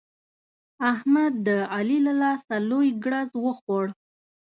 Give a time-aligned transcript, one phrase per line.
[0.93, 3.85] احمد د علي له لاسه لوی ګړز وخوړ.